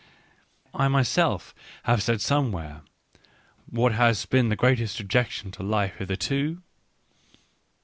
[0.73, 1.53] I myself
[1.83, 2.81] have said somewhere—
[3.69, 6.63] What has been the greatest objection to Life hitherto